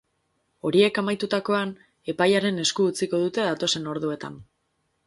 Horiek 0.69 0.95
amaitutakoan, 1.01 1.75
epailearen 2.15 2.59
esku 2.65 2.87
utziko 2.95 3.21
dute 3.27 3.47
datozen 3.53 3.91
orduetan. 3.95 4.43